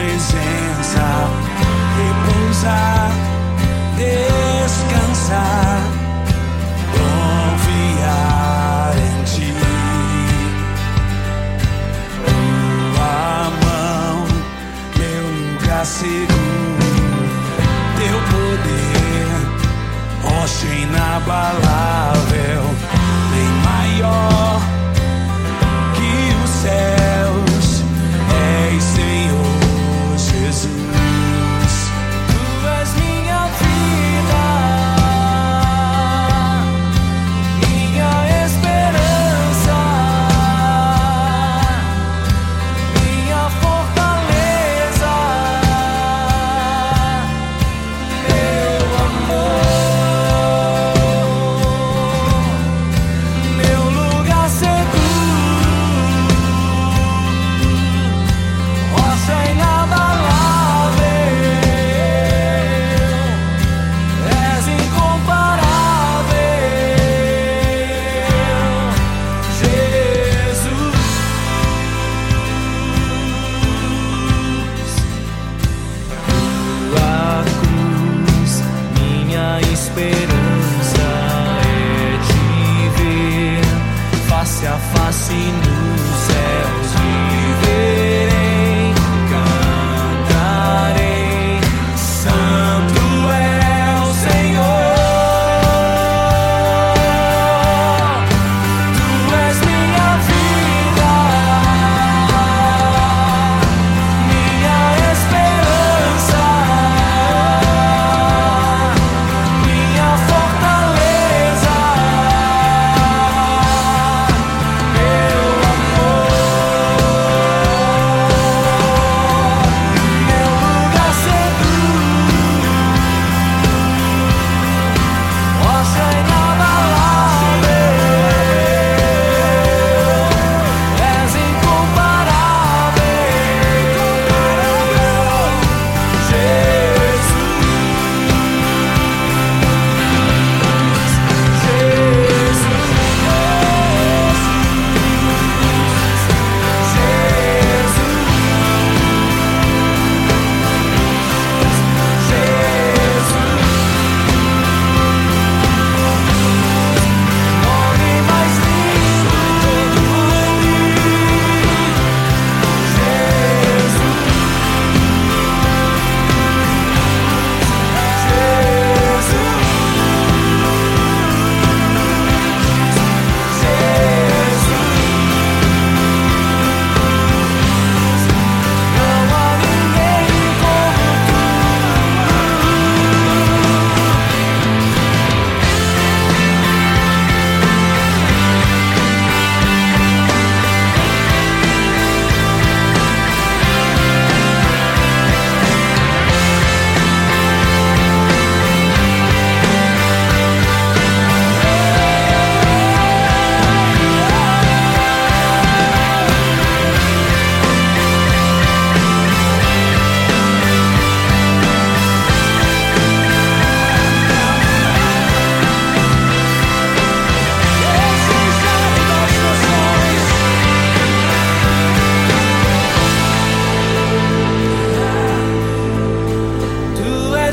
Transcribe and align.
presença, 0.00 1.28
repousar, 1.98 3.10
descansar, 3.98 5.78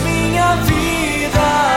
minha 0.00 0.56
vida. 0.56 1.67